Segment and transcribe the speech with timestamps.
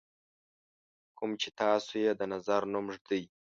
[1.17, 3.23] کوم چې تاسو یې د نظر نوم ږدئ.